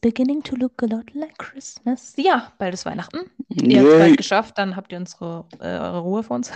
beginning 0.00 0.42
to 0.42 0.56
look 0.56 0.82
a 0.82 0.86
lot 0.86 1.12
like 1.14 1.38
Christmas. 1.38 2.14
Ja, 2.16 2.52
bald 2.58 2.74
ist 2.74 2.84
Weihnachten. 2.84 3.30
Ihr 3.48 3.80
habt 3.80 3.88
es 3.88 3.98
bald 3.98 4.16
geschafft, 4.16 4.58
dann 4.58 4.76
habt 4.76 4.92
ihr 4.92 4.98
unsere 4.98 5.46
äh, 5.60 5.78
eure 5.78 6.00
Ruhe 6.00 6.22
für 6.22 6.34
uns. 6.34 6.52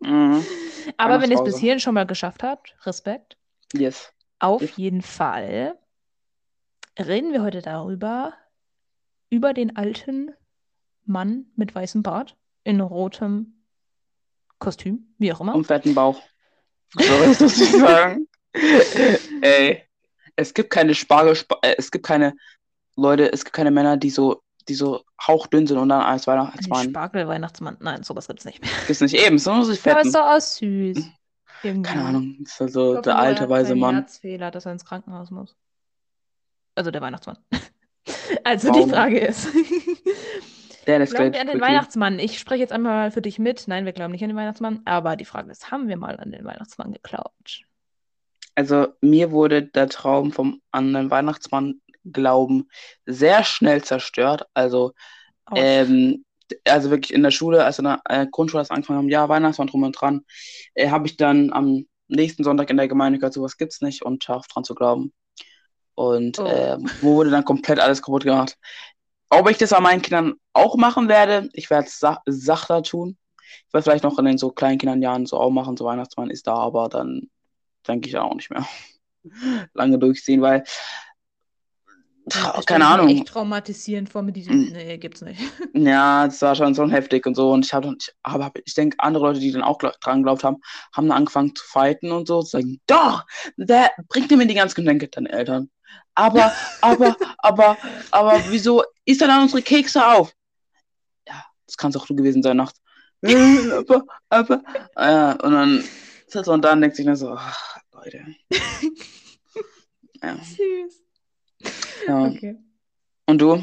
Mhm. 0.00 0.44
Aber 0.96 1.20
wenn 1.20 1.30
ihr 1.30 1.36
es 1.36 1.44
bis 1.44 1.58
hierhin 1.58 1.80
schon 1.80 1.94
mal 1.94 2.06
geschafft 2.06 2.42
habt, 2.42 2.76
Respekt. 2.84 3.36
Yes. 3.72 4.12
Auf 4.38 4.60
Yes. 4.62 4.76
jeden 4.76 5.02
Fall 5.02 5.78
reden 6.98 7.32
wir 7.32 7.42
heute 7.42 7.62
darüber, 7.62 8.34
über 9.30 9.54
den 9.54 9.76
alten 9.76 10.32
Mann 11.04 11.46
mit 11.56 11.74
weißem 11.74 12.02
Bart 12.02 12.36
in 12.64 12.80
rotem 12.80 13.64
Kostüm, 14.58 15.14
wie 15.18 15.32
auch 15.32 15.40
immer. 15.40 15.54
Und 15.54 15.66
fetten 15.66 15.94
Bauch. 15.94 16.20
So 16.94 17.14
ist 17.24 17.40
das 17.40 17.56
nicht 17.58 17.72
sagen. 17.72 18.28
Ey, 19.40 19.82
es 20.36 20.54
gibt 20.54 20.70
keine 20.70 20.94
Spargel, 20.94 21.36
äh, 21.62 21.74
es 21.78 21.90
gibt 21.90 22.06
keine 22.06 22.34
Leute, 22.96 23.32
es 23.32 23.44
gibt 23.44 23.54
keine 23.56 23.70
Männer, 23.70 23.96
die 23.96 24.10
so, 24.10 24.42
die 24.68 24.74
so 24.74 25.02
hauchdünn 25.26 25.66
sind 25.66 25.78
und 25.78 25.88
dann 25.88 26.02
als 26.02 26.26
Weihnachtsmann. 26.26 26.90
Spargel-Weihnachtsmann. 26.90 27.76
Nein, 27.80 28.02
sowas 28.02 28.28
gibt's 28.28 28.44
nicht 28.44 28.60
mehr. 28.60 28.70
Gibt's 28.86 29.00
nicht 29.00 29.14
eben, 29.14 29.38
sondern 29.38 29.64
sich 29.64 29.80
Aber 29.80 29.96
fetten. 29.96 30.08
ist 30.08 30.14
doch 30.14 30.26
auch 30.26 30.40
süß. 30.40 31.04
Irgendwie. 31.64 31.90
Keine 31.90 32.04
Ahnung, 32.04 32.36
ist 32.42 32.58
halt 32.58 32.70
Ich 32.70 32.74
so 32.74 32.92
hoffe 32.92 33.02
der 33.02 33.12
er 33.14 33.18
alte 33.18 33.48
weise 33.48 33.74
Mann. 33.74 33.94
Herzfehler, 33.96 34.50
dass 34.50 34.66
er 34.66 34.72
ins 34.72 34.84
Krankenhaus 34.84 35.30
muss. 35.30 35.56
Also 36.74 36.90
der 36.90 37.00
Weihnachtsmann. 37.02 37.38
Also 38.42 38.68
Warum? 38.70 38.88
die 38.88 38.90
Frage 38.90 39.18
ist. 39.20 39.48
Der 40.86 41.04
Glauben 41.06 41.32
wir 41.32 41.40
an 41.40 41.46
den. 41.46 41.60
Weihnachtsmann? 41.60 42.18
Ich 42.18 42.40
spreche 42.40 42.60
jetzt 42.60 42.72
einmal 42.72 42.94
mal 42.94 43.10
für 43.12 43.22
dich 43.22 43.38
mit. 43.38 43.68
Nein, 43.68 43.84
wir 43.84 43.92
glauben 43.92 44.10
nicht 44.10 44.22
an 44.24 44.30
den 44.30 44.36
Weihnachtsmann. 44.36 44.80
Aber 44.84 45.14
die 45.14 45.24
Frage 45.24 45.50
ist, 45.52 45.70
haben 45.70 45.86
wir 45.86 45.96
mal 45.96 46.18
an 46.18 46.32
den 46.32 46.44
Weihnachtsmann 46.44 46.92
geglaubt? 46.92 47.62
Also 48.54 48.88
mir 49.00 49.30
wurde 49.30 49.62
der 49.62 49.88
Traum 49.88 50.32
vom 50.32 50.60
an 50.70 50.92
den 50.92 51.10
Weihnachtsmann 51.10 51.80
glauben 52.04 52.68
sehr 53.06 53.44
schnell 53.44 53.82
zerstört. 53.82 54.46
Also 54.54 54.92
ähm, 55.54 56.24
also 56.68 56.90
wirklich 56.90 57.14
in 57.14 57.22
der 57.22 57.30
Schule, 57.30 57.64
als 57.64 57.78
in 57.78 57.84
der 57.84 58.00
äh, 58.06 58.26
Grundschule 58.30 58.60
als 58.60 58.70
angefangen 58.70 58.98
haben, 58.98 59.08
ja, 59.08 59.28
Weihnachtsmann 59.28 59.68
drum 59.68 59.84
und 59.84 59.92
dran, 60.00 60.22
äh, 60.74 60.90
habe 60.90 61.06
ich 61.06 61.16
dann 61.16 61.52
am 61.52 61.86
nächsten 62.08 62.44
Sonntag 62.44 62.70
in 62.70 62.76
der 62.76 62.88
Gemeinde 62.88 63.18
gehört, 63.18 63.34
sowas 63.34 63.56
gibt's 63.56 63.80
nicht 63.80 64.02
und 64.02 64.22
scharf 64.24 64.46
dran 64.48 64.64
zu 64.64 64.74
glauben. 64.74 65.12
Und 65.94 66.38
Oh. 66.38 66.46
ähm, 66.46 66.90
wo 67.00 67.16
wurde 67.16 67.30
dann 67.30 67.44
komplett 67.44 67.80
alles 67.80 68.02
kaputt 68.02 68.24
gemacht. 68.24 68.56
Ob 69.30 69.48
ich 69.50 69.58
das 69.58 69.72
an 69.72 69.82
meinen 69.82 70.02
Kindern 70.02 70.34
auch 70.52 70.76
machen 70.76 71.08
werde, 71.08 71.48
ich 71.54 71.70
werde 71.70 71.86
es 71.86 71.98
sa 71.98 72.22
sachter 72.26 72.82
tun. 72.82 73.16
Ich 73.66 73.74
werde 73.74 73.84
vielleicht 73.84 74.04
noch 74.04 74.18
in 74.18 74.24
den 74.26 74.38
so 74.38 74.50
kleinen 74.50 74.78
Kindernjahren 74.78 75.26
so 75.26 75.38
auch 75.38 75.50
machen, 75.50 75.76
so 75.76 75.84
Weihnachtsmann 75.84 76.30
ist 76.30 76.46
da, 76.46 76.54
aber 76.54 76.88
dann 76.88 77.30
denke 77.86 78.08
ich 78.08 78.16
auch 78.16 78.34
nicht 78.34 78.50
mehr 78.50 78.66
lange 79.74 79.98
durchziehen, 79.98 80.42
weil 80.42 80.64
ich 82.26 82.66
keine 82.66 82.84
mir 82.84 82.90
Ahnung. 82.90 83.08
echt 83.08 83.26
traumatisierend 83.28 84.08
vor 84.08 84.22
mit 84.22 84.36
diesem. 84.36 84.66
Mhm. 84.66 84.72
Nee, 84.72 84.98
gibt's 84.98 85.22
nicht. 85.22 85.40
Ja, 85.74 86.26
das 86.26 86.40
war 86.42 86.54
schon 86.54 86.74
so 86.74 86.88
heftig 86.88 87.26
und 87.26 87.34
so. 87.34 87.50
Und 87.50 87.64
ich 87.64 87.74
habe, 87.74 87.96
ich, 87.98 88.12
aber 88.22 88.52
ich 88.64 88.74
denke, 88.74 88.96
andere 89.00 89.26
Leute, 89.26 89.40
die 89.40 89.50
dann 89.50 89.62
auch 89.62 89.78
dran 89.78 90.18
geglaubt 90.18 90.44
haben, 90.44 90.58
haben 90.94 91.08
dann 91.08 91.16
angefangen 91.16 91.54
zu 91.54 91.64
fighten 91.66 92.12
und 92.12 92.28
so, 92.28 92.42
zu 92.42 92.50
sagen, 92.50 92.80
doch, 92.86 93.24
der 93.56 93.90
bringt 94.08 94.30
mir 94.30 94.46
die 94.46 94.54
ganzen 94.54 94.84
Geschenke, 94.84 95.08
deine 95.08 95.30
Eltern. 95.30 95.70
Aber, 96.14 96.52
aber, 96.80 97.16
aber, 97.38 97.76
aber, 98.10 98.40
wieso 98.48 98.84
isst 99.04 99.22
er 99.22 99.28
dann 99.28 99.42
unsere 99.42 99.62
Kekse 99.62 100.06
auf? 100.06 100.32
Ja, 101.26 101.44
das 101.66 101.76
kann 101.76 101.90
es 101.90 101.96
auch 101.96 102.06
du 102.06 102.14
gewesen 102.14 102.42
sein 102.42 102.58
nachts. 102.58 102.80
Aber, 103.24 104.04
aber, 104.28 104.62
ja, 104.96 105.32
und 105.32 105.52
dann 105.52 105.84
er 106.34 106.48
und 106.48 106.64
dann 106.64 106.80
denkt 106.80 106.96
sich 106.96 107.06
dann 107.06 107.16
so, 107.16 107.30
ach, 107.30 107.78
Leute. 107.92 108.24
Ja, 110.22 110.36
Süß. 110.36 111.02
ja. 112.06 112.26
Okay. 112.26 112.56
Und 113.26 113.40
du? 113.40 113.60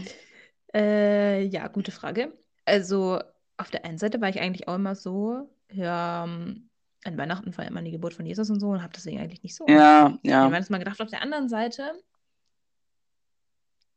Äh, 0.73 1.43
ja, 1.45 1.67
gute 1.69 1.91
Frage. 1.91 2.33
Also, 2.65 3.21
auf 3.55 3.71
der 3.71 3.85
einen 3.85 3.97
Seite 3.97 4.19
war 4.19 4.27
ich 4.27 4.41
eigentlich 4.41 4.67
auch 4.67 4.75
immer 4.75 4.95
so, 4.95 5.49
ja, 5.71 6.25
ähm, 6.25 6.69
an 7.05 7.17
Weihnachten 7.17 7.53
feiert 7.53 7.71
man 7.71 7.85
die 7.85 7.91
Geburt 7.91 8.13
von 8.13 8.25
Jesus 8.25 8.49
und 8.49 8.59
so 8.59 8.67
und 8.67 8.83
habe 8.83 8.91
deswegen 8.93 9.19
eigentlich 9.19 9.41
nicht 9.41 9.55
so 9.55 9.65
Ja, 9.67 10.17
ja. 10.23 10.43
den 10.45 10.51
Weihnachtsmann 10.51 10.79
gedacht. 10.81 11.01
Auf 11.01 11.09
der 11.09 11.21
anderen 11.21 11.47
Seite 11.47 11.93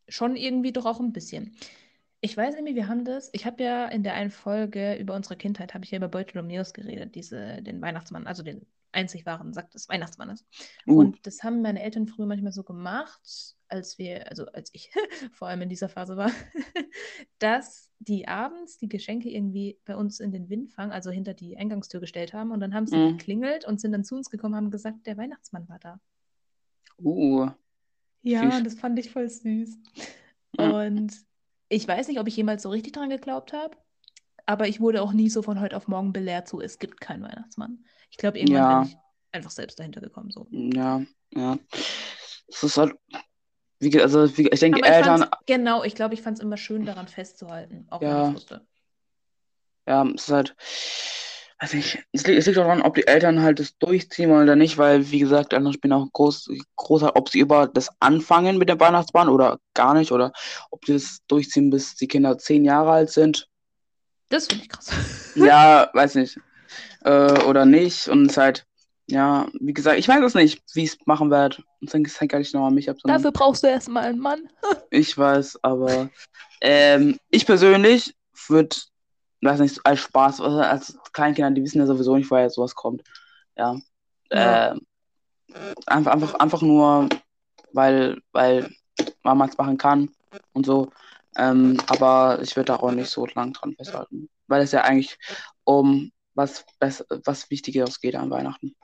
schon 0.08 0.36
irgendwie 0.36 0.72
doch 0.72 0.86
auch 0.86 1.00
ein 1.00 1.12
bisschen. 1.12 1.56
Ich 2.24 2.36
weiß 2.36 2.54
irgendwie, 2.54 2.76
wir 2.76 2.86
haben 2.86 3.04
das, 3.04 3.30
ich 3.32 3.46
habe 3.46 3.64
ja 3.64 3.86
in 3.88 4.04
der 4.04 4.14
einen 4.14 4.30
Folge 4.30 4.94
über 4.94 5.14
unsere 5.16 5.36
Kindheit, 5.36 5.74
habe 5.74 5.84
ich 5.84 5.90
ja 5.90 5.96
über 5.98 6.08
Bartholomäus 6.08 6.72
geredet, 6.72 7.16
diese, 7.16 7.60
den 7.62 7.82
Weihnachtsmann, 7.82 8.28
also 8.28 8.44
den 8.44 8.64
einzig 8.92 9.26
wahren 9.26 9.52
Sack 9.52 9.72
des 9.72 9.88
Weihnachtsmannes. 9.88 10.46
Uh, 10.86 11.00
Und 11.00 11.26
das 11.26 11.42
haben 11.42 11.62
meine 11.62 11.82
Eltern 11.82 12.06
früher 12.06 12.26
manchmal 12.26 12.52
so 12.52 12.62
gemacht, 12.62 13.56
als 13.66 13.98
wir, 13.98 14.28
also 14.30 14.46
als 14.46 14.70
ich 14.72 14.92
vor 15.32 15.48
allem 15.48 15.62
in 15.62 15.68
dieser 15.68 15.88
Phase 15.88 16.16
war, 16.16 16.30
dass 17.40 17.90
die 17.98 18.28
abends 18.28 18.78
die 18.78 18.88
Geschenke 18.88 19.28
irgendwie 19.28 19.80
bei 19.84 19.96
uns 19.96 20.20
in 20.20 20.30
den 20.30 20.48
Windfang, 20.48 20.92
also 20.92 21.10
hinter 21.10 21.34
die 21.34 21.56
Eingangstür 21.56 21.98
gestellt 22.00 22.34
haben. 22.34 22.52
Und 22.52 22.60
dann 22.60 22.72
haben 22.72 22.86
sie 22.86 22.96
Mhm. 22.98 23.16
geklingelt 23.18 23.64
und 23.64 23.80
sind 23.80 23.90
dann 23.92 24.04
zu 24.04 24.14
uns 24.14 24.30
gekommen, 24.30 24.54
haben 24.54 24.70
gesagt, 24.70 25.06
der 25.06 25.16
Weihnachtsmann 25.16 25.68
war 25.68 25.80
da. 25.80 25.98
uh. 27.02 27.50
Ja, 28.22 28.52
Süß. 28.52 28.62
das 28.62 28.74
fand 28.74 28.96
ich 29.00 29.10
voll 29.10 29.28
süß. 29.28 29.76
Und 30.56 31.12
ich 31.72 31.88
weiß 31.88 32.08
nicht, 32.08 32.20
ob 32.20 32.28
ich 32.28 32.36
jemals 32.36 32.62
so 32.62 32.70
richtig 32.70 32.92
dran 32.92 33.08
geglaubt 33.08 33.52
habe, 33.52 33.76
aber 34.44 34.68
ich 34.68 34.80
wurde 34.80 35.02
auch 35.02 35.12
nie 35.12 35.30
so 35.30 35.42
von 35.42 35.60
heute 35.60 35.76
auf 35.76 35.88
morgen 35.88 36.12
belehrt, 36.12 36.46
so 36.48 36.60
es 36.60 36.78
gibt 36.78 37.00
keinen 37.00 37.22
Weihnachtsmann. 37.22 37.84
Ich 38.10 38.18
glaube, 38.18 38.38
irgendwann 38.38 38.62
Ja. 38.62 38.78
bin 38.80 38.88
ich 38.88 38.96
einfach 39.32 39.50
selbst 39.50 39.78
dahinter 39.78 40.00
gekommen. 40.02 40.30
So. 40.30 40.46
Ja, 40.50 41.02
ja. 41.34 41.58
Es 42.48 42.62
ist 42.62 42.76
halt, 42.76 42.94
wie, 43.78 44.00
also 44.02 44.36
wie, 44.36 44.48
ich 44.48 44.60
denke, 44.60 44.80
ich 44.80 44.86
Eltern, 44.86 45.26
genau, 45.46 45.82
ich 45.82 45.94
glaube, 45.94 46.12
ich 46.14 46.20
fand 46.20 46.36
es 46.36 46.44
immer 46.44 46.58
schön, 46.58 46.84
daran 46.84 47.08
festzuhalten, 47.08 47.86
auch 47.90 48.02
wenn 48.02 48.08
Ja. 48.08 48.28
ich 48.28 48.34
wusste. 48.34 48.66
ja, 49.86 50.06
es 50.14 50.28
ist 50.28 50.30
halt, 50.30 50.56
weiß 51.62 51.74
nicht, 51.74 52.02
es 52.10 52.26
liegt, 52.26 52.38
es 52.40 52.46
liegt 52.46 52.58
auch 52.58 52.64
daran, 52.64 52.82
ob 52.82 52.96
die 52.96 53.06
Eltern 53.06 53.40
halt 53.40 53.60
das 53.60 53.78
durchziehen 53.78 54.32
oder 54.32 54.56
nicht, 54.56 54.78
weil, 54.78 55.10
wie 55.12 55.20
gesagt, 55.20 55.52
Eltern 55.52 55.72
spielen 55.72 55.92
auch 55.92 56.08
groß, 56.12 56.50
groß, 56.74 57.04
ob 57.14 57.28
sie 57.28 57.38
über 57.38 57.68
das 57.68 57.88
anfangen 58.00 58.58
mit 58.58 58.68
der 58.68 58.80
Weihnachtsbahn 58.80 59.28
oder 59.28 59.60
gar 59.72 59.94
nicht, 59.94 60.10
oder 60.10 60.32
ob 60.70 60.84
die 60.84 60.94
das 60.94 61.20
durchziehen, 61.28 61.70
bis 61.70 61.94
die 61.94 62.08
Kinder 62.08 62.36
zehn 62.36 62.64
Jahre 62.64 62.90
alt 62.90 63.10
sind. 63.10 63.48
Das 64.28 64.48
finde 64.48 64.64
ich 64.64 64.68
krass. 64.70 64.90
Ja, 65.34 65.88
weiß 65.94 66.16
nicht. 66.16 66.38
Äh, 67.04 67.44
oder 67.44 67.64
nicht. 67.64 68.08
Und 68.08 68.26
es 68.26 68.32
ist 68.32 68.36
halt, 68.36 68.66
ja, 69.06 69.46
wie 69.60 69.72
gesagt, 69.72 69.98
ich 69.98 70.08
weiß 70.08 70.22
es 70.24 70.34
nicht, 70.34 70.62
wie 70.74 70.84
ich 70.84 70.90
es 70.90 70.98
machen 71.06 71.30
werde. 71.30 71.62
Und 71.80 71.94
dann 71.94 72.04
hängt 72.04 72.32
gar 72.32 72.38
nicht 72.38 72.52
nur 72.52 72.66
an 72.66 72.74
mich 72.74 72.90
ab, 72.90 72.96
Dafür 73.04 73.32
brauchst 73.32 73.62
du 73.62 73.68
erstmal 73.68 74.04
einen 74.04 74.18
Mann. 74.18 74.48
Ich 74.90 75.16
weiß, 75.16 75.60
aber 75.62 76.10
ähm, 76.60 77.18
ich 77.30 77.46
persönlich 77.46 78.14
würde, 78.48 78.76
weiß 79.42 79.60
nicht, 79.60 79.84
als 79.84 80.00
Spaß, 80.00 80.40
also 80.40 80.60
als 80.60 80.98
Kleinkinder, 81.12 81.50
die 81.50 81.62
wissen 81.62 81.78
ja 81.78 81.86
sowieso 81.86 82.16
nicht, 82.16 82.30
woher 82.30 82.48
sowas 82.50 82.74
kommt. 82.74 83.02
Ja. 83.56 83.76
Ja. 84.30 84.72
Ähm, 84.72 84.86
einfach, 85.86 86.12
einfach, 86.12 86.34
einfach 86.34 86.62
nur, 86.62 87.08
weil, 87.72 88.20
weil 88.32 88.70
Mama 89.22 89.46
es 89.46 89.58
machen 89.58 89.76
kann 89.78 90.10
und 90.52 90.66
so. 90.66 90.90
Ähm, 91.36 91.78
aber 91.88 92.40
ich 92.42 92.56
würde 92.56 92.72
da 92.72 92.76
auch 92.76 92.92
nicht 92.92 93.10
so 93.10 93.26
lang 93.26 93.52
dran 93.52 93.74
festhalten. 93.74 94.28
Weil 94.46 94.62
es 94.62 94.72
ja 94.72 94.82
eigentlich 94.82 95.18
um 95.64 96.12
was, 96.34 96.64
was 96.80 97.50
Wichtigeres 97.50 98.00
geht 98.00 98.14
an 98.14 98.30
Weihnachten. 98.30 98.74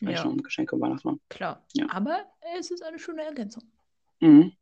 Ja, 0.00 0.24
nur 0.24 0.34
um 0.34 0.42
Geschenke 0.42 0.74
und 0.74 0.82
Weihnachtsmann. 0.82 1.20
klar. 1.28 1.64
Ja. 1.72 1.86
Aber 1.90 2.24
es 2.58 2.70
ist 2.70 2.82
eine 2.82 2.98
schöne 2.98 3.22
Ergänzung. 3.22 3.64
Mhm. 4.20 4.52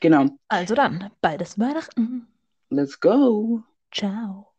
Genau. 0.00 0.28
Also 0.48 0.74
dann, 0.74 1.10
beides 1.20 1.58
Weihnachten. 1.58 2.26
Let's 2.70 2.98
go. 2.98 3.62
Ciao. 3.94 4.53